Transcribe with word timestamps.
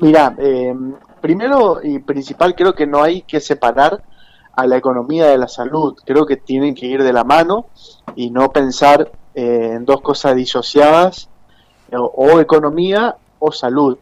Mira, 0.00 0.34
eh, 0.38 0.74
primero 1.20 1.80
y 1.82 1.98
principal 1.98 2.54
creo 2.54 2.74
que 2.74 2.86
no 2.86 3.02
hay 3.02 3.22
que 3.22 3.40
separar 3.40 4.02
a 4.54 4.66
la 4.66 4.76
economía 4.76 5.26
de 5.26 5.38
la 5.38 5.48
salud. 5.48 5.96
Creo 6.04 6.24
que 6.24 6.36
tienen 6.36 6.74
que 6.74 6.86
ir 6.86 7.02
de 7.02 7.12
la 7.12 7.24
mano 7.24 7.66
y 8.14 8.30
no 8.30 8.52
pensar 8.52 9.10
eh, 9.34 9.72
en 9.74 9.84
dos 9.84 10.00
cosas 10.00 10.36
disociadas, 10.36 11.28
o, 11.92 12.38
economía 12.38 13.16
o 13.38 13.50
salud. 13.50 13.98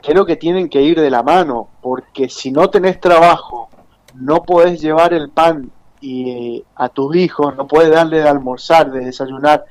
Creo 0.00 0.24
que 0.24 0.36
tienen 0.36 0.68
que 0.68 0.82
ir 0.82 1.00
de 1.00 1.10
la 1.10 1.22
mano, 1.22 1.68
porque 1.80 2.28
si 2.28 2.50
no 2.50 2.68
tenés 2.70 3.00
trabajo, 3.00 3.68
no 4.14 4.44
podés 4.44 4.80
llevar 4.80 5.12
el 5.14 5.30
pan 5.30 5.70
y, 6.00 6.62
a 6.76 6.88
tus 6.88 7.16
hijos, 7.16 7.56
no 7.56 7.66
puedes 7.66 7.90
darle 7.90 8.18
de 8.18 8.28
almorzar, 8.28 8.90
de 8.90 9.06
desayunar 9.06 9.64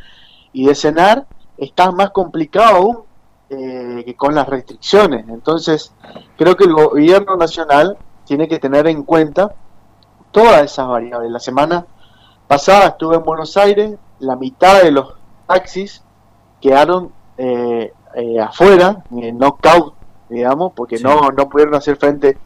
y 0.52 0.66
de 0.66 0.76
cenar, 0.76 1.26
estás 1.58 1.94
más 1.94 2.10
complicado 2.10 2.76
aún 2.76 3.12
eh, 3.58 4.04
que 4.06 4.16
con 4.16 4.36
las 4.36 4.48
restricciones. 4.48 5.28
Entonces, 5.30 5.94
creo 6.38 6.56
que 6.56 6.66
el 6.66 6.74
gobierno 6.74 7.36
nacional 7.36 7.98
tiene 8.25 8.48
que 8.48 8.60
tener 8.60 8.88
en 8.88 9.04
cuenta 9.04 9.54
todas 10.32 10.64
esas 10.64 10.88
variables. 10.88 11.32
La 11.32 11.39
semana 11.39 11.86
pasada 12.47 12.88
estuve 12.88 13.16
en 13.16 13.24
Buenos 13.24 13.56
Aires, 13.58 13.97
la 14.20 14.36
mitad 14.36 14.82
de 14.82 14.92
los 14.92 15.14
taxis 15.47 16.04
quedaron 16.61 17.11
eh, 17.38 17.92
eh, 18.16 18.39
afuera, 18.39 19.04
en 19.11 19.38
knockout, 19.38 19.94
digamos, 20.30 20.74
porque 20.75 21.00
no, 21.00 21.32
no 21.32 21.50
pudieron 21.50 21.75
hacer 21.75 21.97
frente 21.97 22.38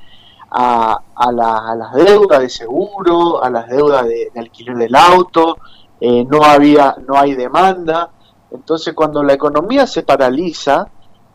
a, 0.49 0.97
a, 1.15 1.31
las 1.31 1.93
deudas 1.93 2.39
de 2.39 2.49
seguro, 2.49 3.43
a 3.43 3.49
las 3.49 3.67
deudas 3.67 4.05
de, 4.05 4.31
alquiler 4.35 4.77
del 4.77 4.95
auto, 4.95 5.57
eh, 5.99 6.25
no 6.25 6.43
había, 6.43 6.95
no 7.07 7.17
hay 7.17 7.35
demanda. 7.35 8.09
Entonces, 8.51 8.93
cuando 8.93 9.23
la 9.23 9.33
economía 9.33 9.85
se 9.85 10.03
paraliza, 10.03 10.87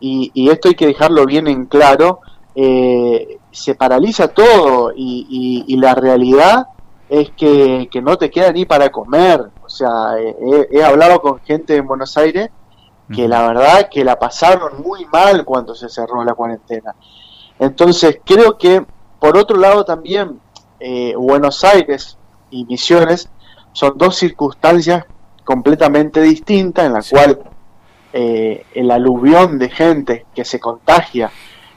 y, 0.04 0.50
esto 0.50 0.68
hay 0.68 0.74
que 0.74 0.86
dejarlo 0.86 1.24
bien 1.24 1.46
en 1.46 1.66
claro, 1.66 2.20
eh, 2.56 3.38
se 3.52 3.76
paraliza 3.76 4.28
todo 4.28 4.92
y, 4.94 5.76
la 5.76 5.94
realidad 5.94 6.66
es 7.08 7.30
que, 7.30 7.88
no 8.02 8.16
te 8.18 8.30
queda 8.30 8.50
ni 8.50 8.64
para 8.64 8.90
comer. 8.90 9.48
O 9.64 9.68
sea, 9.68 10.14
he, 10.18 10.82
hablado 10.82 11.20
con 11.20 11.38
gente 11.40 11.76
en 11.76 11.86
Buenos 11.86 12.16
Aires 12.16 12.50
que 13.14 13.28
la 13.28 13.46
verdad 13.46 13.88
que 13.90 14.04
la 14.04 14.18
pasaron 14.18 14.82
muy 14.82 15.04
mal 15.06 15.44
cuando 15.44 15.74
se 15.74 15.88
cerró 15.88 16.24
la 16.24 16.34
cuarentena. 16.34 16.94
Entonces, 17.58 18.20
creo 18.24 18.56
que 18.56 18.84
por 19.20 19.36
otro 19.36 19.58
lado 19.58 19.84
también 19.84 20.40
eh, 20.80 21.14
Buenos 21.16 21.62
Aires 21.62 22.16
y 22.50 22.64
Misiones 22.64 23.28
son 23.72 23.96
dos 23.96 24.16
circunstancias 24.16 25.04
completamente 25.44 26.20
distintas 26.22 26.86
en 26.86 26.92
la 26.94 27.02
cual 27.02 27.51
eh, 28.12 28.64
el 28.74 28.90
aluvión 28.90 29.58
de 29.58 29.70
gente 29.70 30.26
que 30.34 30.44
se 30.44 30.60
contagia 30.60 31.30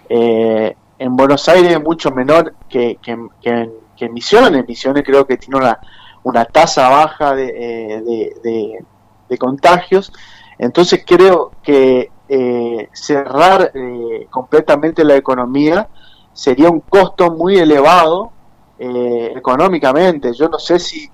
eh, 0.10 0.76
en 0.98 1.16
Buenos 1.16 1.48
Aires 1.50 1.72
es 1.72 1.82
mucho 1.82 2.12
menor 2.12 2.54
que, 2.70 2.98
que, 3.02 4.10
Misiones. 4.10 4.68
Misiones 4.68 5.04
creo 5.04 5.26
que 5.26 5.38
tiene 5.38 5.58
una, 5.58 5.80
una 6.24 6.46
tasa 6.46 6.90
baja 6.90 7.34
de, 7.34 8.04
de, 9.28 9.38
contagios. 9.38 10.12
Entonces 10.58 11.04
creo 11.06 11.52
que 11.64 12.12
cerrar 12.94 13.72
completamente 14.30 15.04
la 15.04 15.16
economía 15.16 15.88
sería 16.34 16.70
un 16.70 16.82
costo 16.82 17.32
muy 17.32 17.58
elevado 17.58 18.32
eh, 18.78 19.34
económicamente. 19.36 20.34
Yo 20.34 20.50
no 20.50 20.60
sé 20.60 20.80
si, 20.80 21.10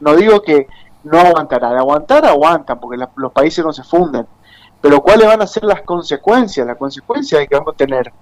no, 0.00 0.16
digo 0.16 0.42
que 0.42 0.66
no 1.04 1.18
aguantará, 1.18 1.70
de 1.70 1.78
aguantar 1.78 2.24
aguantan, 2.24 2.80
porque 2.80 3.02
los 3.16 3.32
países 3.32 3.64
no 3.64 3.72
se 3.72 3.84
funden, 3.84 4.26
pero 4.80 5.00
¿cuáles 5.00 5.26
van 5.26 5.42
a 5.42 5.46
ser 5.46 5.64
las 5.64 5.82
consecuencias? 5.82 6.66
La 6.66 6.74
consecuencia 6.74 7.40
es 7.40 7.48
que 7.48 7.54
vamos 7.54 7.74
a 7.74 7.76
tener 7.76 8.12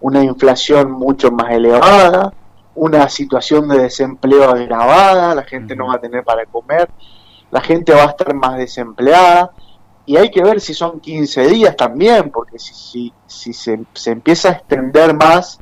una 0.00 0.22
inflación 0.22 0.90
mucho 0.90 1.30
más 1.30 1.52
elevada, 1.52 2.32
una 2.74 3.08
situación 3.08 3.68
de 3.68 3.80
desempleo 3.80 4.50
agravada, 4.50 5.34
la 5.34 5.44
gente 5.44 5.76
no 5.76 5.88
va 5.88 5.94
a 5.94 6.00
tener 6.00 6.24
para 6.24 6.44
comer, 6.46 6.90
la 7.50 7.60
gente 7.60 7.92
va 7.92 8.02
a 8.02 8.06
estar 8.06 8.34
más 8.34 8.56
desempleada, 8.56 9.52
y 10.04 10.16
hay 10.16 10.30
que 10.30 10.42
ver 10.42 10.60
si 10.60 10.74
son 10.74 11.00
15 11.00 11.46
días 11.46 11.76
también, 11.76 12.30
porque 12.30 12.58
si, 12.58 12.74
si, 12.74 13.12
si 13.26 13.52
se, 13.52 13.84
se, 13.92 14.10
empieza 14.10 14.48
a 14.48 14.52
extender 14.52 15.14
más, 15.14 15.60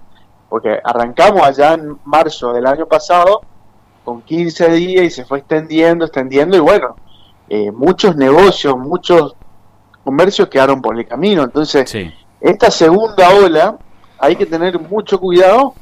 porque 0.48 0.80
arrancamos 0.82 1.42
allá 1.42 1.74
en 1.74 1.98
marzo 2.04 2.52
del 2.52 2.66
año 2.66 2.86
pasado 2.86 3.42
con 4.04 4.22
15 4.22 4.70
días 4.72 5.04
y 5.04 5.10
se 5.10 5.24
fue 5.24 5.38
extendiendo, 5.38 6.04
extendiendo, 6.04 6.56
y 6.56 6.60
bueno, 6.60 6.96
eh, 7.48 7.70
muchos 7.70 8.16
negocios, 8.16 8.76
muchos 8.76 9.34
comercios 10.04 10.48
quedaron 10.48 10.80
por 10.80 10.98
el 10.98 11.06
camino. 11.06 11.42
Entonces, 11.42 11.94
esta 12.40 12.70
segunda 12.70 13.30
ola 13.30 13.78
hay 14.18 14.36
que 14.36 14.46
tener 14.46 14.78
mucho 14.78 15.18
cuidado 15.18 15.74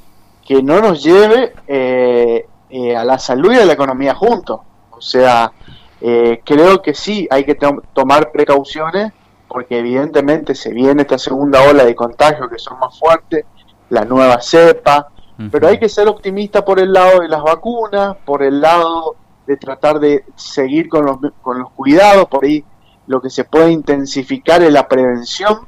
que 0.47 0.63
no 0.63 0.81
nos 0.81 1.03
lleve 1.03 1.53
eh, 1.67 2.47
eh, 2.71 2.97
a 2.97 3.05
la 3.05 3.19
salud 3.19 3.53
y 3.53 3.59
a 3.59 3.67
la 3.67 3.75
economía 3.75 4.15
juntos. 4.15 4.61
O 4.91 5.01
sea, 5.01 5.53
eh, 6.01 6.41
creo 6.45 6.81
que 6.81 6.95
sí 6.95 7.27
hay 7.31 7.45
que 7.45 7.57
tomar 7.93 8.31
precauciones 8.31 9.13
porque 9.49 9.79
evidentemente 9.79 10.55
se 10.55 10.73
viene 10.73 11.03
esta 11.03 11.19
segunda 11.19 11.63
ola 11.63 11.85
de 11.85 11.95
contagio 11.95 12.49
que 12.49 12.59
son 12.59 12.79
más 12.79 12.99
fuertes, 12.99 13.45
la 13.91 14.05
nueva 14.05 14.41
cepa, 14.41 15.09
pero 15.51 15.69
hay 15.69 15.79
que 15.79 15.89
ser 15.89 16.09
optimista 16.09 16.65
por 16.65 16.81
el 16.81 16.93
lado 16.93 17.21
de 17.21 17.29
las 17.29 17.43
vacunas, 17.43 18.17
por 18.25 18.43
el 18.43 18.61
lado 18.61 19.15
de 19.47 19.57
tratar 19.57 20.01
de 20.01 20.25
seguir 20.35 20.89
con 20.89 21.07
los, 21.07 21.19
con 21.41 21.59
los 21.59 21.71
cuidados, 21.71 22.27
por 22.27 22.45
ahí 22.45 22.65
lo 23.07 23.21
que 23.21 23.31
se 23.31 23.45
puede 23.45 23.71
intensificar 23.71 24.63
es 24.63 24.73
la 24.73 24.87
prevención 24.87 25.61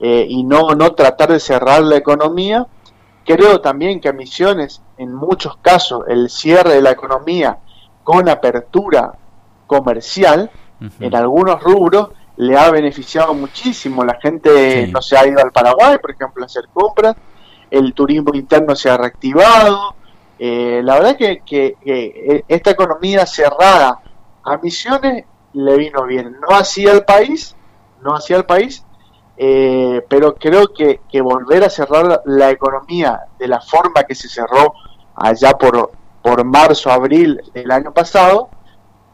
eh, 0.00 0.26
y 0.28 0.42
no, 0.42 0.70
no 0.70 0.94
tratar 0.94 1.30
de 1.30 1.40
cerrar 1.40 1.82
la 1.82 1.96
economía. 1.96 2.66
Creo 3.24 3.60
también 3.60 4.00
que 4.00 4.08
a 4.08 4.12
Misiones, 4.12 4.82
en 4.96 5.14
muchos 5.14 5.56
casos, 5.58 6.04
el 6.08 6.28
cierre 6.28 6.74
de 6.74 6.82
la 6.82 6.90
economía 6.90 7.58
con 8.02 8.28
apertura 8.28 9.12
comercial 9.66 10.50
en 10.98 11.14
algunos 11.14 11.62
rubros 11.62 12.08
le 12.36 12.56
ha 12.56 12.70
beneficiado 12.70 13.32
muchísimo. 13.34 14.04
La 14.04 14.18
gente 14.20 14.88
no 14.88 15.00
se 15.00 15.16
ha 15.16 15.26
ido 15.26 15.40
al 15.40 15.52
Paraguay, 15.52 15.98
por 15.98 16.10
ejemplo, 16.10 16.42
a 16.42 16.46
hacer 16.46 16.64
compras, 16.72 17.14
el 17.72 17.94
turismo 17.94 18.34
interno 18.34 18.76
se 18.76 18.90
ha 18.90 18.96
reactivado. 18.96 19.94
Eh, 20.38 20.80
la 20.84 20.94
verdad 20.94 21.16
que, 21.16 21.42
que, 21.44 21.76
que, 21.82 22.44
esta 22.46 22.70
economía 22.70 23.24
cerrada 23.26 23.98
a 24.44 24.56
misiones 24.58 25.24
le 25.54 25.76
vino 25.78 26.04
bien. 26.04 26.36
No 26.40 26.54
hacia 26.54 26.92
el 26.92 27.04
país, 27.04 27.56
no 28.02 28.14
hacia 28.14 28.36
el 28.36 28.44
país, 28.44 28.84
eh, 29.36 30.04
pero 30.08 30.34
creo 30.34 30.72
que, 30.72 31.00
que 31.10 31.22
volver 31.22 31.64
a 31.64 31.70
cerrar 31.70 32.22
la 32.26 32.50
economía 32.50 33.20
de 33.38 33.48
la 33.48 33.60
forma 33.60 34.04
que 34.04 34.14
se 34.14 34.28
cerró 34.28 34.74
allá 35.16 35.52
por, 35.56 35.92
por 36.22 36.44
marzo, 36.44 36.90
abril 36.90 37.40
del 37.54 37.70
año 37.70 37.92
pasado, 37.92 38.50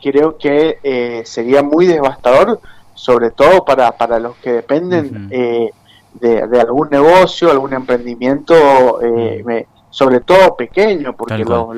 creo 0.02 0.36
que 0.36 0.78
eh, 0.82 1.22
sería 1.25 1.62
muy 1.62 1.86
devastador, 1.86 2.60
sobre 2.94 3.30
todo 3.30 3.64
para, 3.64 3.92
para 3.92 4.19
los 4.19 4.36
que 4.38 4.52
dependen 4.52 5.28
eh, 5.30 5.70
de, 6.14 6.60
algún 6.60 6.88
negocio, 6.91 7.50
algún 7.50 7.72
emprendimiento, 7.74 9.00
eh, 9.02 9.66
sobre 9.91 10.20
todo 10.20 10.56
pequeño, 10.56 11.14
porque 11.16 11.38
lo, 11.38 11.72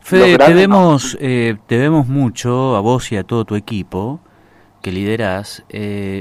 Fede, 0.00 0.38
te 0.38 0.54
vemos, 0.54 1.16
te 1.18 1.58
vemos 1.68 2.06
mucho, 2.06 2.76
a 2.76 2.80
vos 2.80 3.10
y 3.10 3.16
a 3.16 3.24
todo 3.24 3.44
tu 3.44 3.56
equipo 3.56 4.20
que 4.80 4.92
liderás, 4.92 5.64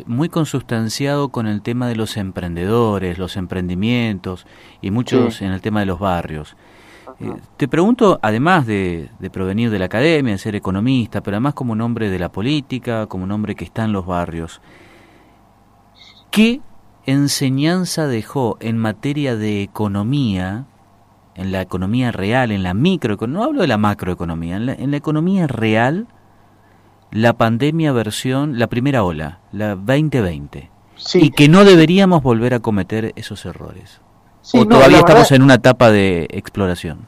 muy 0.07 0.29
consustanciado 0.29 1.29
con 1.29 1.45
el 1.45 1.61
tema 1.61 1.87
de 1.87 1.95
los 1.95 2.17
emprendedores, 2.17 3.19
los 3.19 3.37
emprendimientos 3.37 4.47
y 4.81 4.89
muchos 4.89 5.43
en 5.43 5.51
el 5.51 5.61
tema 5.61 5.81
de 5.81 5.85
los 5.85 5.99
barrios. 5.99 6.55
Eh, 7.19 7.33
te 7.55 7.67
pregunto, 7.67 8.19
además 8.21 8.65
de, 8.65 9.09
provenir 9.31 9.69
de 9.69 9.79
la 9.79 9.85
academia, 9.85 10.33
de 10.33 10.37
ser 10.37 10.55
economista, 10.55 11.21
pero 11.21 11.35
además 11.35 11.53
como 11.53 11.73
un 11.73 11.81
hombre 11.81 12.09
de 12.09 12.19
la 12.19 12.29
política, 12.29 13.07
como 13.07 13.23
un 13.23 13.31
hombre 13.31 13.55
que 13.55 13.63
está 13.63 13.85
en 13.85 13.93
los 13.93 14.05
barrios, 14.05 14.61
¿qué 16.29 16.61
enseñanza 17.05 18.07
dejó 18.07 18.57
en 18.59 18.77
materia 18.77 19.35
de 19.35 19.61
economía, 19.61 20.65
en 21.35 21.51
la 21.51 21.61
economía 21.61 22.11
real, 22.11 22.51
en 22.51 22.63
la 22.63 22.73
microeconomía, 22.73 23.39
no 23.39 23.45
hablo 23.45 23.61
de 23.61 23.67
la 23.67 23.77
macroeconomía, 23.77 24.57
en 24.57 24.91
la, 24.91 24.97
economía 24.97 25.47
real, 25.47 26.07
la 27.11 27.33
pandemia 27.33 27.91
versión, 27.91 28.57
la 28.59 28.67
primera 28.67 29.03
ola, 29.03 29.39
la 29.51 29.75
2020? 29.75 30.71
Y 31.15 31.31
que 31.31 31.49
no 31.49 31.65
deberíamos 31.65 32.23
volver 32.23 32.53
a 32.53 32.59
cometer 32.59 33.11
esos 33.15 33.45
errores 33.45 34.01
o 34.53 34.65
todavía 34.65 34.99
estamos 34.99 35.31
en 35.31 35.41
una 35.41 35.55
etapa 35.55 35.91
de 35.91 36.27
exploración? 36.29 37.07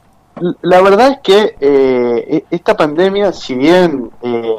La 0.62 0.82
verdad 0.82 1.12
es 1.12 1.20
que 1.24 1.56
eh, 1.60 2.26
e-, 2.30 2.46
esta 2.52 2.76
pandemia, 2.76 3.32
si 3.32 3.56
bien 3.56 4.12
eh, 4.22 4.56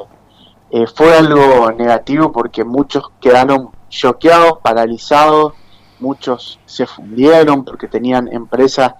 eh, 0.70 0.86
fue 0.94 1.16
algo 1.16 1.70
negativo 1.72 2.32
porque 2.32 2.64
muchos 2.64 3.04
quedaron 3.20 3.70
choqueados, 3.88 4.58
paralizados, 4.62 5.54
muchos 6.00 6.60
se 6.66 6.86
fundieron 6.86 7.64
porque 7.64 7.88
tenían 7.88 8.28
empresas 8.32 8.94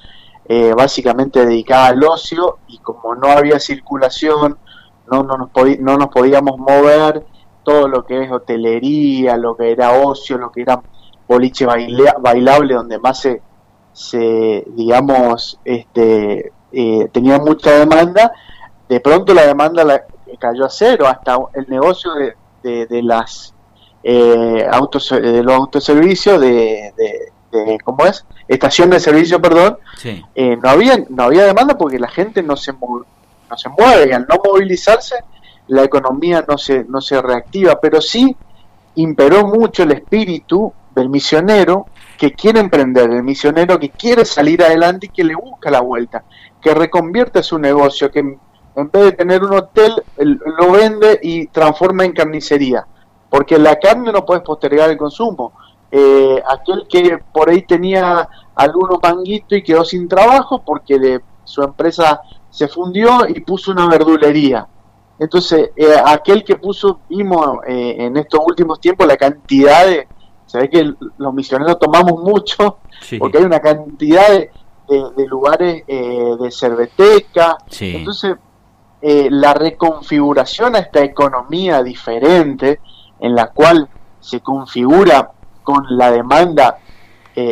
básicamente 0.75 1.44
dedicadas 1.44 1.90
al 1.90 2.02
ocio 2.05 2.58
y 2.69 2.79
como 2.79 3.14
no 3.14 3.29
había 3.29 3.61
circulación, 3.61 4.56
no, 5.11 5.23
no, 5.23 5.37
nos 5.37 5.50
no 5.79 5.99
nos 5.99 6.08
podíamos 6.08 6.58
mover, 6.58 7.23
todo 7.69 7.87
lo 7.87 8.06
que 8.06 8.25
es 8.25 8.32
hotelería, 8.32 9.37
lo 9.37 9.55
que 9.55 9.70
era 9.70 9.93
ocio, 9.93 10.38
lo 10.38 10.50
que 10.50 10.62
eran 10.62 10.81
boliche 11.29 11.67
bailable 11.67 12.73
donde 12.73 12.99
más 12.99 13.20
se, 13.20 13.43
se 13.93 14.64
digamos, 14.69 15.61
este, 15.67 16.50
eh, 16.73 17.08
tenía 17.12 17.38
mucha 17.38 17.73
demanda, 17.73 18.32
de 18.88 19.00
pronto 19.00 19.34
la 19.34 19.46
demanda 19.46 19.84
la, 19.84 20.02
cayó 20.38 20.64
a 20.64 20.70
cero, 20.70 21.06
hasta 21.06 21.37
el 21.52 21.69
negocio 21.69 22.11
de, 22.62 22.87
de, 22.87 23.02
las 23.02 23.55
eh, 24.10 24.66
autos, 24.72 25.10
de 25.10 25.43
los 25.43 25.55
autoservicios, 25.55 26.40
de, 26.40 26.94
de, 26.96 27.78
¿cómo 27.84 28.06
es? 28.06 28.25
Estación 28.49 28.88
de 28.88 29.00
servicio, 29.00 29.38
perdón, 29.38 29.76
eh, 30.34 30.56
no, 30.56 30.70
había, 30.70 30.96
no 31.10 31.25
había 31.25 31.44
demanda 31.44 31.76
porque 31.76 31.99
la 31.99 32.08
gente 32.08 32.43
no 32.43 32.56
se, 32.56 32.72
no 32.72 33.58
se 33.58 33.69
mueve 33.69 34.08
y 34.08 34.12
al 34.12 34.26
no 34.26 34.37
movilizarse 34.43 35.16
la 35.66 35.84
economía 35.84 36.43
no 36.49 36.56
se, 36.56 36.84
no 36.84 37.02
se 37.02 37.20
reactiva, 37.20 37.78
pero 37.82 38.00
sí 38.00 38.34
imperó 38.94 39.46
mucho 39.46 39.82
el 39.82 39.93
espíritu 39.93 40.72
del 40.94 41.10
misionero 41.10 41.88
que 42.16 42.32
quiere 42.32 42.60
emprender, 42.60 43.10
el 43.10 43.22
misionero 43.22 43.78
que 43.78 43.90
quiere 43.90 44.25
salir 44.25 44.62
adelante 44.62 45.05
y 45.05 45.10
que 45.10 45.22
le 45.22 45.34
busca 45.34 45.70
la 45.70 45.82
vuelta, 45.82 46.25
que 46.62 46.72
reconvierte 46.72 47.43
su 47.43 47.58
negocio, 47.58 48.10
que 48.10 48.20
en 48.20 48.90
vez 48.90 49.02
de 49.02 49.12
tener 49.12 49.44
un 49.44 49.52
hotel, 49.52 50.02
lo 50.16 50.72
vende 50.72 51.20
y 51.22 51.49
transforma 51.49 52.06
en 52.06 52.12
carnicería, 52.12 52.87
porque 53.31 53.59
la 53.59 53.79
carne 53.79 54.13
no 54.13 54.25
puedes 54.25 54.43
postergar 54.43 54.91
el 54.91 54.97
consumo. 54.97 55.53
Eh, 55.91 56.43
aquel 56.47 56.87
que 56.89 57.19
por 57.33 57.49
ahí 57.49 57.63
tenía 57.63 58.29
algunos 58.55 58.99
manguitos 59.03 59.59
y 59.59 59.63
quedó 59.63 59.85
sin 59.85 60.07
trabajo 60.09 60.63
porque 60.65 61.21
su 61.45 61.63
empresa 61.63 62.21
se 62.51 62.69
fundió 62.69 63.27
y 63.29 63.41
puso 63.41 63.73
una 63.73 63.89
verdulería. 63.89 64.67
Entonces, 65.19 65.71
eh, 65.75 65.95
aquel 66.05 66.45
que 66.45 66.57
puso, 66.57 67.01
vimos 67.09 67.59
eh, 67.67 67.97
en 67.99 68.17
estos 68.17 68.41
últimos 68.47 68.81
tiempos 68.81 69.07
la 69.07 69.17
cantidad 69.17 69.87
de, 69.87 70.07
sabes 70.47 70.71
que 70.71 70.93
los 71.17 71.35
misioneros 71.35 71.79
tomamos 71.79 72.23
mucho, 72.23 72.79
porque 73.19 73.39
hay 73.39 73.45
una 73.45 73.61
cantidad 73.61 74.29
de, 74.29 74.51
lugares 75.27 75.83
eh, 75.87 76.37
de 76.41 76.51
cerveteca. 76.51 77.59
Entonces, 77.81 78.37
la 79.03 79.55
reconfiguración 79.55 80.77
a 80.77 80.81
esta 80.81 81.01
economía 81.05 81.83
diferente, 81.83 82.81
en 83.20 83.35
la 83.35 83.49
cual 83.49 83.88
se 84.20 84.41
configura 84.41 85.32
con 85.62 85.85
la 85.91 86.11
demanda 86.11 86.79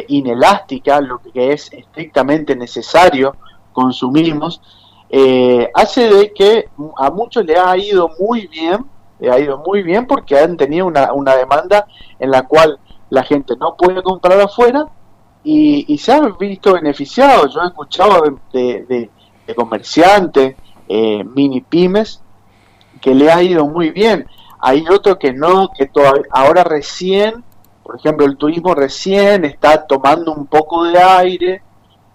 inelástica, 0.08 1.00
lo 1.00 1.18
que 1.18 1.52
es 1.52 1.72
estrictamente 1.72 2.56
necesario, 2.56 3.36
consumimos, 3.72 4.60
eh, 5.08 5.70
hace 5.74 6.08
de 6.08 6.32
que 6.32 6.68
a 6.98 7.10
muchos 7.10 7.44
le 7.44 7.58
ha 7.58 7.76
ido 7.76 8.10
muy 8.18 8.46
bien, 8.48 8.84
le 9.20 9.30
ha 9.30 9.38
ido 9.38 9.58
muy 9.58 9.82
bien 9.82 10.06
porque 10.06 10.38
han 10.38 10.56
tenido 10.56 10.86
una, 10.86 11.12
una 11.12 11.36
demanda 11.36 11.86
en 12.18 12.30
la 12.30 12.42
cual 12.42 12.78
la 13.10 13.22
gente 13.22 13.54
no 13.58 13.76
puede 13.76 14.02
comprar 14.02 14.40
afuera 14.40 14.86
y, 15.44 15.96
se 15.98 16.12
han 16.12 16.36
visto 16.38 16.72
beneficiados. 16.72 17.54
Yo 17.54 17.60
he 17.62 17.66
escuchado 17.66 18.24
de, 18.52 19.10
comerciantes, 19.54 20.56
eh, 20.88 21.22
mini 21.22 21.60
pymes, 21.60 22.20
que 23.00 23.14
le 23.14 23.30
ha 23.30 23.40
ido 23.42 23.64
muy 23.66 23.90
bien. 23.90 24.26
Hay 24.60 24.84
otro 24.88 25.18
que 25.18 25.32
no, 25.32 25.70
que 25.76 25.86
todavía, 25.86 26.24
ahora 26.30 26.64
recién, 26.64 27.44
por 27.82 27.96
ejemplo, 27.96 28.26
el 28.26 28.36
turismo 28.36 28.74
recién 28.74 29.44
está 29.44 29.86
tomando 29.86 30.32
un 30.32 30.46
poco 30.46 30.84
de 30.84 30.98
aire. 30.98 31.62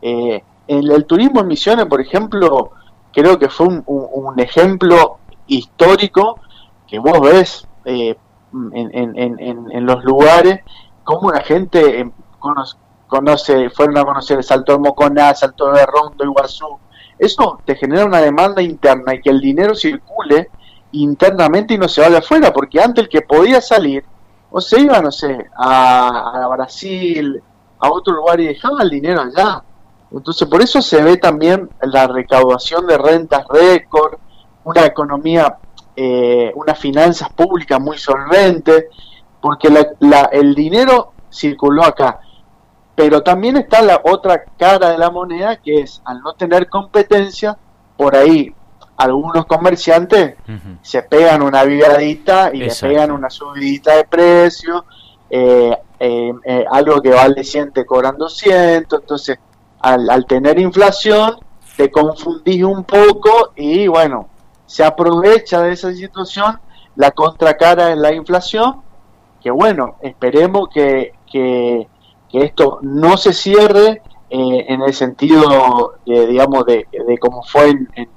Eh, 0.02 0.44
en 0.68 0.92
el 0.92 1.06
turismo 1.06 1.42
en 1.42 1.48
Misiones, 1.48 1.86
por 1.86 2.02
ejemplo, 2.02 2.72
creo 3.14 3.38
que 3.38 3.50
fue 3.50 3.68
un, 3.68 4.40
ejemplo 4.40 5.18
histórico 5.48 6.40
que 6.88 7.00
vos 7.00 7.20
ves 7.22 7.68
eh, 7.86 8.16
en, 8.54 9.86
los 9.86 10.04
lugares, 10.04 10.62
cómo 11.04 11.32
la 11.32 11.42
gente 11.42 12.02
eh, 12.02 12.12
conoce, 13.08 13.70
fueron 13.70 13.98
a 13.98 14.06
conocer 14.06 14.38
el 14.38 14.44
Salto 14.44 14.74
de 14.74 14.80
Moconá, 14.80 15.34
Salto 15.34 15.72
de 15.72 15.86
Rondo, 15.86 16.24
Iguazú. 16.24 16.80
Eso 17.18 17.60
te 17.66 17.76
genera 17.76 18.06
una 18.06 18.20
demanda 18.20 18.62
interna 18.62 19.14
y 19.14 19.22
que 19.22 19.30
el 19.30 19.40
dinero 19.40 19.76
circule 19.76 20.50
internamente 20.94 21.74
y 21.74 21.78
no 21.78 21.88
se 21.88 22.02
vaya 22.02 22.20
afuera, 22.20 22.52
porque 22.54 22.82
antes 22.82 23.04
el 23.04 23.10
que 23.10 23.22
podía 23.22 23.62
salir, 23.62 24.04
o 24.50 24.60
se 24.60 24.82
iba, 24.82 25.00
no 25.02 25.12
sé, 25.12 25.50
a, 25.56 26.48
Brasil, 26.52 27.42
a 27.80 27.92
otro 27.92 28.14
lugar 28.14 28.40
y 28.40 28.48
dejaba 28.48 28.84
el 28.84 28.90
dinero 28.90 29.22
allá 29.22 29.64
entonces, 30.12 30.48
por 30.48 30.62
eso 30.62 30.82
se 30.82 31.02
ve 31.02 31.18
también 31.18 31.70
la 31.82 32.08
recaudación 32.08 32.86
de 32.86 32.98
rentas 32.98 33.46
récord, 33.48 34.18
una 34.64 34.86
economía, 34.86 35.58
eh, 35.96 36.52
unas 36.56 36.78
finanzas 36.78 37.30
públicas 37.32 37.80
muy 37.80 37.98
solventes, 37.98 38.86
porque 39.40 39.70
el 40.32 40.54
dinero 40.54 41.14
circuló 41.32 41.84
acá. 41.84 42.20
Pero 42.94 43.24
también 43.24 43.56
está 43.56 43.82
la 43.82 44.02
otra 44.04 44.44
cara 44.58 44.90
de 44.90 44.98
la 44.98 45.10
moneda, 45.10 45.56
que 45.56 45.80
es 45.80 46.02
al 46.04 46.22
no 46.22 46.34
tener 46.34 46.68
competencia, 46.68 47.58
por 47.96 48.16
ahí 48.16 48.54
algunos 49.02 49.48
comerciantes 49.48 50.36
se 50.84 51.02
pegan 51.02 51.42
una 51.42 51.64
vigadita 51.64 52.52
y 52.54 52.60
le 52.60 52.74
pegan 52.80 53.12
una 53.12 53.32
subidita 53.32 53.96
de 53.96 54.04
precio, 54.04 54.86
eh, 55.28 55.76
eh, 56.00 56.66
algo 56.70 57.02
que 57.02 57.10
vale 57.10 57.44
100 57.44 57.72
cobrando 57.86 58.30
100, 58.30 58.86
entonces 58.92 59.40
al, 59.80 60.26
tener 60.28 60.60
inflación, 60.60 61.38
te 61.76 61.90
confundís 61.90 62.64
un 62.64 62.84
poco 62.84 63.54
y 63.56 63.88
bueno, 63.88 64.30
se 64.68 64.84
aprovecha 64.84 65.62
de 65.62 65.74
esa 65.74 65.92
situación, 65.94 66.60
la 66.96 67.10
contracara 67.10 67.92
es 67.92 67.98
la 67.98 68.14
inflación, 68.14 68.82
que 69.42 69.50
bueno, 69.50 69.96
esperemos 70.02 70.70
que, 70.70 71.14
que, 71.32 71.88
esto 72.34 72.80
no 72.84 73.18
se 73.18 73.34
cierre 73.34 74.02
eh, 74.30 74.66
en 74.70 74.82
el 74.84 74.94
sentido, 74.94 75.96
de, 76.06 76.28
digamos, 76.28 76.66
de, 76.66 76.88
de 76.92 77.18
como 77.18 77.42
fue 77.44 77.70
en, 77.70 77.90
en, 77.96 78.10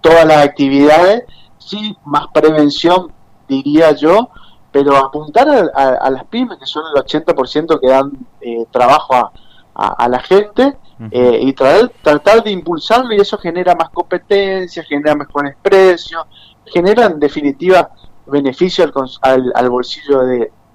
todas 0.00 0.26
las 0.26 0.44
actividades, 0.44 1.24
sí, 1.58 1.96
más 2.04 2.26
prevención, 2.32 3.12
diría 3.48 3.92
yo, 3.92 4.30
pero 4.70 4.96
apuntar 4.96 5.70
a, 5.74 6.10
las 6.10 6.24
pymes, 6.24 6.58
que 6.58 6.66
son 6.66 6.84
el 6.94 7.02
80% 7.02 7.78
que 7.78 7.88
dan 7.88 8.10
eh, 8.40 8.64
trabajo 8.70 9.14
a, 9.14 9.32
a, 9.74 10.08
la 10.08 10.18
gente 10.20 10.76
eh, 11.10 11.38
y 11.42 11.52
tratar 11.52 12.42
de 12.42 12.50
impulsarlo 12.50 13.12
y 13.14 13.20
eso 13.20 13.36
genera 13.38 13.74
más 13.74 13.90
competencia, 13.90 14.82
genera 14.84 15.14
mejores 15.14 15.56
precios, 15.60 16.24
genera 16.66 17.06
en 17.06 17.18
definitiva 17.18 17.90
beneficio 18.26 18.84
al, 19.22 19.52
al, 19.54 19.70
bolsillo 19.70 20.20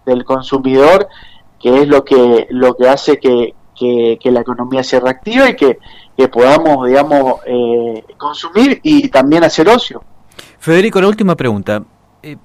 del 0.05 0.25
consumidor, 0.25 1.07
que 1.59 1.81
es 1.81 1.87
lo 1.87 2.03
que, 2.03 2.47
lo 2.49 2.75
que 2.75 2.87
hace 2.87 3.19
que, 3.19 3.53
la 4.23 4.41
economía 4.41 4.83
se 4.83 4.99
reactive 4.99 5.49
y 5.49 5.55
que, 5.55 5.79
podamos, 6.25 6.87
digamos, 6.87 7.41
eh, 7.45 8.03
consumir 8.17 8.79
y 8.81 9.07
también 9.09 9.43
hacer 9.43 9.69
ocio. 9.69 10.03
Federico, 10.59 10.99
la 10.99 11.07
última 11.07 11.35
pregunta. 11.35 11.83
Eh, 12.23 12.37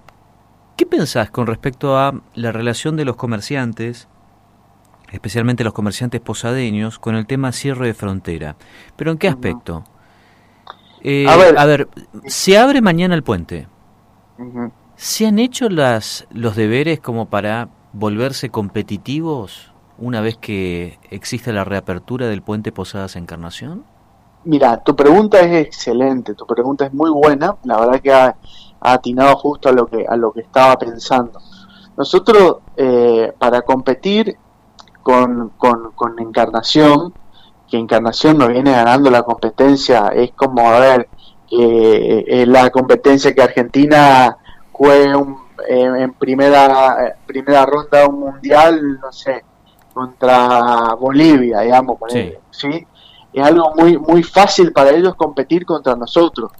¿Qué 0.76 0.84
pensás 0.84 1.30
con 1.30 1.46
respecto 1.46 1.96
a 1.96 2.12
la 2.34 2.52
relación 2.52 2.96
de 2.96 3.06
los 3.06 3.16
comerciantes 3.16 4.08
especialmente 5.12 5.62
los 5.62 5.74
comerciantes 5.74 6.20
posadeños, 6.20 6.98
con 6.98 7.14
el 7.14 7.26
tema 7.26 7.52
cierre 7.52 7.86
de 7.86 7.94
frontera. 7.94 8.56
¿Pero 8.96 9.12
en 9.12 9.18
qué 9.18 9.28
aspecto? 9.28 9.84
Eh, 11.02 11.26
a, 11.28 11.66
ver, 11.66 11.88
se 12.26 12.56
abre 12.56 12.80
mañana 12.80 13.14
el 13.14 13.22
puente. 13.22 13.68
¿Se 14.96 15.26
han 15.26 15.38
hecho 15.38 15.68
las, 15.68 16.26
los 16.30 16.56
deberes 16.56 16.98
como 16.98 17.26
para 17.26 17.68
volverse 17.92 18.48
competitivos 18.48 19.71
una 19.98 20.20
vez 20.20 20.36
que 20.36 20.98
existe 21.10 21.52
la 21.52 21.64
reapertura 21.64 22.26
del 22.26 22.42
puente 22.42 22.72
Posadas 22.72 23.16
Encarnación? 23.16 23.84
Mira, 24.44 24.82
tu 24.82 24.96
pregunta 24.96 25.40
es 25.40 25.66
excelente, 25.66 26.34
tu 26.34 26.46
pregunta 26.46 26.86
es 26.86 26.92
muy 26.92 27.10
buena, 27.10 27.56
la 27.64 27.78
verdad 27.78 28.00
que 28.00 28.12
ha, 28.12 28.36
atinado 28.80 29.36
justo 29.36 29.68
a 29.68 29.72
lo 29.72 29.86
que, 29.86 30.04
a 30.08 30.16
lo 30.16 30.32
que 30.32 30.40
estaba 30.40 30.76
pensando. 30.76 31.38
Nosotros, 31.96 32.56
eh, 32.76 33.32
para 33.38 33.62
competir 33.62 34.36
con, 35.02 35.50
con, 35.50 36.18
Encarnación, 36.18 37.14
que 37.68 37.76
Encarnación 37.76 38.38
no 38.38 38.48
viene 38.48 38.72
ganando 38.72 39.08
la 39.10 39.22
competencia, 39.22 40.08
es 40.08 40.32
como, 40.32 40.68
a 40.68 40.80
ver, 40.80 41.08
eh, 41.52 42.44
la 42.48 42.70
competencia 42.70 43.32
que 43.32 43.42
Argentina 43.42 44.36
juegue 44.72 45.12
en 45.68 46.12
primera 46.14 47.14
primera 47.26 47.64
ronda 47.64 48.08
un 48.08 48.18
mundial, 48.18 48.98
no 49.00 49.12
sé, 49.12 49.44
contra 49.92 50.94
Bolivia, 50.94 51.60
digamos, 51.60 51.98
sí. 52.50 52.86
Es 53.32 53.42
algo 53.46 53.72
muy 53.74 53.96
muy 53.96 54.22
fácil 54.22 54.72
para 54.72 54.90
ellos 54.90 55.14
competir 55.14 55.64
contra 55.64 55.96
nosotros. 55.96 56.50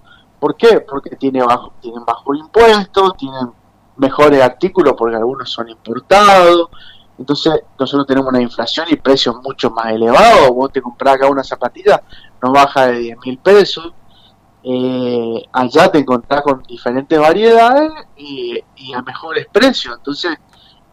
¿Por 0.41 0.57
qué? 0.57 0.81
Porque 0.81 1.17
tiene 1.17 1.43
bajo, 1.43 1.73
tienen 1.81 2.05
bajo 2.05 2.35
impuestos, 2.35 3.17
tienen 3.17 3.53
mejores 3.97 4.43
artículos 4.43 4.95
porque 4.97 5.17
algunos 5.17 5.51
son 5.51 5.69
importados, 5.69 6.71
entonces 7.19 7.63
nosotros 7.79 8.07
tenemos 8.07 8.31
una 8.31 8.43
inflación 8.43 8.87
y 8.91 8.97
precios 8.97 9.37
mucho 9.43 9.71
más 9.71 9.93
elevados. 9.93 10.49
Vos 10.51 10.73
te 10.73 10.83
comprás 10.83 11.15
acá 11.15 11.29
una 11.29 11.45
zapatilla, 11.45 12.03
no 12.43 12.53
baja 12.53 12.89
de 12.89 12.99
10 12.99 13.19
mil 13.25 13.39
pesos. 13.39 13.93
Eh, 14.65 15.45
allá 15.53 15.91
te 15.91 15.99
encontrás 15.99 16.43
con 16.43 16.63
diferentes 16.63 17.19
variedades 17.19 17.93
y, 18.17 18.63
a 18.95 19.03
mejores 19.03 19.47
precios. 19.53 19.95
Entonces 19.97 20.37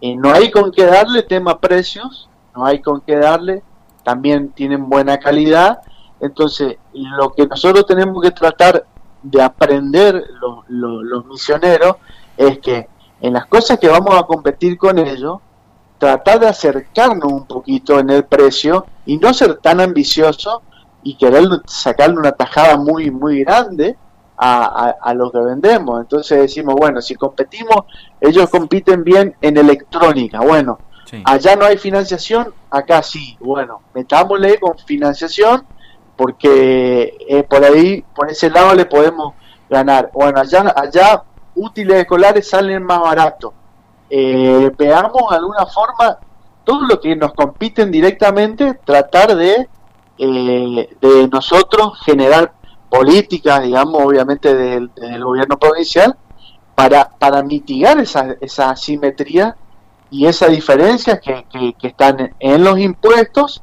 eh, 0.01 0.15
no 0.15 0.31
hay 0.31 0.51
con 0.51 0.71
qué 0.71 0.85
darle 0.85 1.23
tema 1.23 1.59
precios, 1.59 2.28
no 2.59 2.65
hay 2.65 2.81
con 2.81 3.01
qué 3.01 3.15
darle, 3.15 3.63
también 4.03 4.49
tienen 4.49 4.89
buena 4.89 5.17
calidad, 5.17 5.79
entonces 6.19 6.77
lo 6.93 7.31
que 7.31 7.47
nosotros 7.47 7.85
tenemos 7.85 8.21
que 8.21 8.31
tratar 8.31 8.85
de 9.23 9.41
aprender 9.41 10.23
los, 10.67 11.25
misioneros 11.25 11.95
es 12.35 12.59
que 12.59 12.87
en 13.21 13.33
las 13.33 13.45
cosas 13.45 13.79
que 13.79 13.87
vamos 13.87 14.15
a 14.15 14.23
competir 14.23 14.77
con 14.77 14.99
ellos, 14.99 15.39
tratar 15.97 16.39
de 16.39 16.47
acercarnos 16.47 17.31
un 17.31 17.45
poquito 17.45 17.99
en 17.99 18.09
el 18.09 18.25
precio 18.25 18.85
y 19.05 19.17
no 19.17 19.33
ser 19.33 19.57
tan 19.57 19.81
ambicioso 19.81 20.61
y 21.03 21.15
querer 21.15 21.45
sacarle 21.65 22.17
una 22.17 22.31
tajada 22.31 22.77
muy 22.77 23.11
muy 23.11 23.43
grande 23.43 23.97
a, 24.37 24.95
a, 25.01 25.13
los 25.13 25.31
que 25.33 25.39
vendemos. 25.39 25.99
Entonces 25.99 26.39
decimos, 26.39 26.75
bueno, 26.75 27.01
si 27.01 27.15
competimos, 27.15 27.83
ellos 28.21 28.49
compiten 28.49 29.03
bien 29.03 29.35
en 29.41 29.57
electrónica. 29.57 30.39
Bueno, 30.39 30.79
allá 31.25 31.55
no 31.55 31.65
hay 31.65 31.77
financiación, 31.77 32.53
acá 32.69 33.01
sí. 33.03 33.37
Bueno, 33.39 33.81
metámosle 33.93 34.59
con 34.59 34.77
financiación 34.77 35.65
porque 36.15 37.17
eh, 37.29 37.43
por 37.43 37.63
ahí, 37.63 38.03
por 38.13 38.29
ese 38.29 38.49
lado 38.49 38.73
le 38.75 38.85
podemos 38.85 39.33
ganar. 39.69 40.11
Bueno, 40.13 40.41
allá, 40.41 40.73
allá 40.75 41.23
útiles 41.55 41.97
escolares 41.97 42.49
salen 42.49 42.83
más 42.83 42.99
baratos. 42.99 43.53
Eh, 44.09 44.71
veamos 44.77 45.29
de 45.29 45.35
alguna 45.37 45.65
forma 45.65 46.17
todo 46.63 46.81
lo 46.81 46.99
que 46.99 47.15
nos 47.15 47.33
compiten 47.33 47.89
directamente, 47.89 48.79
tratar 48.83 49.35
de, 49.35 49.69
eh, 50.17 50.89
de 50.99 51.27
nosotros 51.31 51.99
generar 52.03 52.51
políticas, 52.89 53.63
digamos, 53.63 54.03
obviamente 54.03 54.53
del, 54.53 54.91
gobierno 55.23 55.57
provincial, 55.57 56.17
para, 56.75 57.09
para 57.09 57.43
mitigar 57.43 57.97
esa, 57.99 58.35
esa 58.41 58.71
asimetría 58.71 59.55
y 60.11 60.25
esa 60.25 60.47
diferencia 60.47 61.19
que, 61.19 61.45
que, 61.49 61.87
están 61.87 62.35
en 62.39 62.63
los 62.63 62.79
impuestos, 62.79 63.61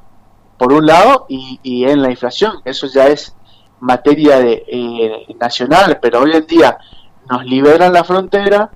por 0.59 0.73
un 0.73 0.87
lado, 0.87 1.27
y, 1.29 1.85
en 1.85 2.03
la 2.03 2.11
inflación. 2.11 2.61
Eso 2.65 2.87
ya 2.87 3.09
es 3.09 3.35
materia 3.81 4.39
de, 4.39 4.65
eh, 4.67 5.37
nacional, 5.39 5.99
pero 6.01 6.21
hoy 6.21 6.33
en 6.33 6.47
día 6.47 6.79
nos 7.29 7.45
liberan 7.45 7.93
la 7.93 8.05
frontera, 8.05 8.71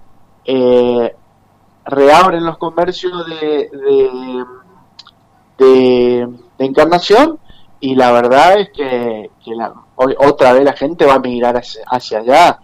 eh, 0.44 1.14
reabren 1.84 2.44
los 2.44 2.58
comercios 2.58 3.26
de, 3.26 3.70
de, 5.58 6.28
encarnación 6.58 7.38
y 7.80 7.94
la 7.94 8.12
verdad 8.12 8.58
es 8.60 8.70
que, 8.70 9.30
hoy, 9.96 10.14
otra 10.18 10.52
vez 10.52 10.64
la 10.64 10.74
gente 10.74 11.06
va 11.06 11.14
a 11.14 11.18
migrar 11.18 11.60
hacia, 11.86 12.18
allá. 12.18 12.58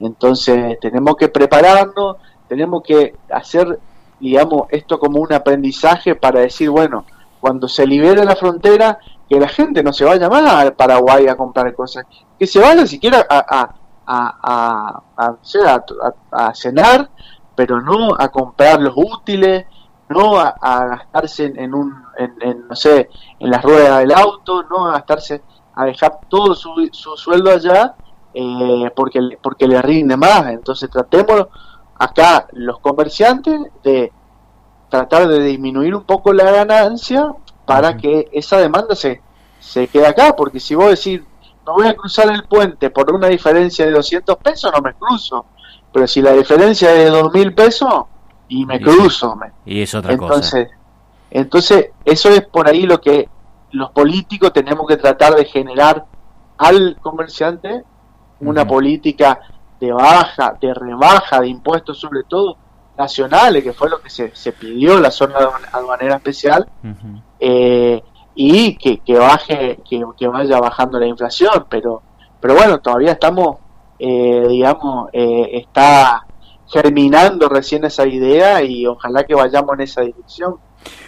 Entonces 0.00 0.78
tenemos 0.80 1.16
que 1.16 1.28
prepararnos, 1.28 2.16
tenemos 2.48 2.82
que 2.82 3.14
hacer, 3.30 3.78
digamos, 4.20 4.66
esto 4.70 4.98
como 4.98 5.20
un 5.20 5.32
aprendizaje 5.32 6.14
para 6.14 6.40
decir, 6.40 6.70
bueno, 6.70 7.04
cuando 7.40 7.68
se 7.68 7.86
libere 7.86 8.24
la 8.24 8.36
frontera, 8.36 8.98
que 9.28 9.38
la 9.40 9.48
gente 9.48 9.82
no 9.82 9.92
se 9.92 10.04
vaya 10.04 10.28
más 10.28 10.42
al 10.52 10.74
Paraguay 10.74 11.26
a 11.26 11.36
comprar 11.36 11.74
cosas, 11.74 12.06
que 12.38 12.46
se 12.46 12.60
vaya 12.60 12.86
siquiera 12.86 13.26
a, 13.28 13.74
a, 14.06 15.02
a, 15.16 15.36
a, 16.30 16.54
cenar, 16.54 17.10
pero 17.54 17.80
no 17.80 18.14
a 18.18 18.28
comprar 18.28 18.80
los 18.80 18.94
útiles, 18.96 19.66
no 20.08 20.38
a, 20.38 20.54
gastarse 20.60 21.52
en, 21.56 21.74
un, 21.74 21.92
en, 22.16 22.68
no 22.68 22.76
sé, 22.76 23.10
en 23.38 23.50
las 23.50 23.62
ruedas 23.62 23.98
del 23.98 24.12
auto, 24.12 24.62
no 24.64 24.86
a 24.86 24.92
gastarse, 24.92 25.42
a 25.74 25.84
dejar 25.84 26.20
todo 26.28 26.54
su, 26.54 26.88
su 26.92 27.16
sueldo 27.16 27.50
allá 27.50 27.96
eh, 28.38 28.90
porque, 28.94 29.38
porque 29.42 29.66
le 29.66 29.80
rinde 29.80 30.16
más. 30.16 30.46
Entonces 30.48 30.90
tratemos 30.90 31.46
acá 31.98 32.46
los 32.52 32.78
comerciantes 32.80 33.60
de 33.82 34.12
tratar 34.88 35.28
de 35.28 35.40
disminuir 35.40 35.94
un 35.94 36.04
poco 36.04 36.32
la 36.32 36.50
ganancia 36.50 37.34
para 37.64 37.96
que 37.96 38.28
esa 38.32 38.58
demanda 38.58 38.94
se, 38.94 39.20
se 39.58 39.88
quede 39.88 40.06
acá, 40.06 40.36
porque 40.36 40.60
si 40.60 40.74
vos 40.74 40.90
decís 40.90 41.22
no 41.66 41.74
voy 41.74 41.88
a 41.88 41.96
cruzar 41.96 42.30
el 42.30 42.44
puente 42.44 42.90
por 42.90 43.12
una 43.12 43.26
diferencia 43.26 43.84
de 43.84 43.90
200 43.90 44.36
pesos, 44.36 44.70
no 44.72 44.80
me 44.80 44.94
cruzo. 44.94 45.46
Pero 45.92 46.06
si 46.06 46.22
la 46.22 46.32
diferencia 46.32 46.92
es 46.92 46.98
de 46.98 47.10
2 47.10 47.34
mil 47.34 47.54
pesos, 47.54 48.04
y 48.48 48.64
me 48.64 48.80
cruzo. 48.80 49.36
y 49.64 49.82
es 49.82 49.92
otra 49.92 50.12
entonces, 50.12 50.68
cosa. 50.68 50.80
Entonces, 51.32 51.90
eso 52.04 52.28
es 52.28 52.42
por 52.42 52.68
ahí 52.68 52.82
lo 52.82 53.00
que 53.00 53.28
los 53.72 53.90
políticos 53.90 54.52
tenemos 54.52 54.86
que 54.86 54.96
tratar 54.96 55.34
de 55.34 55.44
generar 55.44 56.04
al 56.56 56.96
comerciante 57.00 57.82
una 58.38 58.66
política 58.66 59.40
de 59.80 59.92
baja, 59.92 60.56
de 60.60 60.72
rebaja 60.74 61.40
de 61.40 61.48
impuestos, 61.48 61.98
sobre 61.98 62.24
todo 62.24 62.56
nacionales, 62.96 63.62
que 63.62 63.72
fue 63.72 63.90
lo 63.90 64.00
que 64.00 64.10
se, 64.10 64.34
se 64.34 64.52
pidió 64.52 64.98
la 64.98 65.10
zona 65.10 65.36
aduanera 65.72 66.16
especial, 66.16 66.66
eh, 67.38 68.02
y 68.34 68.76
que, 68.76 68.98
que 68.98 69.18
baje, 69.18 69.78
que, 69.88 70.02
que, 70.16 70.28
vaya 70.28 70.58
bajando 70.58 70.98
la 70.98 71.06
inflación, 71.06 71.66
pero, 71.68 72.02
pero 72.40 72.54
bueno, 72.54 72.78
todavía 72.78 73.12
estamos, 73.12 73.58
eh, 73.98 74.46
digamos, 74.48 75.08
eh, 75.12 75.50
está 75.52 76.26
germinando 76.68 77.48
recién 77.48 77.84
esa 77.84 78.06
idea 78.06 78.62
y 78.62 78.86
ojalá 78.86 79.24
que 79.24 79.34
vayamos 79.34 79.74
en 79.74 79.80
esa 79.82 80.02
dirección. 80.02 80.56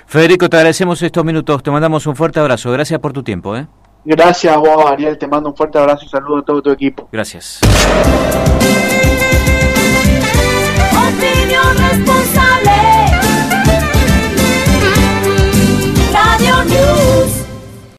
Federico, 0.06 0.48
te 0.48 0.56
agradecemos 0.56 1.02
estos 1.02 1.24
minutos, 1.24 1.62
te 1.62 1.70
mandamos 1.70 2.06
un 2.06 2.16
fuerte 2.16 2.40
abrazo, 2.40 2.70
gracias 2.70 2.98
por 3.00 3.12
tu 3.12 3.22
tiempo. 3.22 3.56
¿eh? 3.56 3.66
Gracias 4.10 4.54
a 4.54 4.56
vos, 4.56 4.90
Ariel, 4.90 5.18
te 5.18 5.26
mando 5.26 5.50
un 5.50 5.54
fuerte 5.54 5.78
abrazo 5.78 6.06
y 6.06 6.08
saludo 6.08 6.38
a 6.38 6.42
todo 6.42 6.62
tu 6.62 6.70
equipo. 6.70 7.06
Gracias. 7.12 7.60
responsable. 11.74 12.70
Radio 16.12 16.64
News. 16.64 17.57